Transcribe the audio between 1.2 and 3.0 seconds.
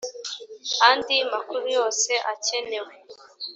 makuru yose akenewe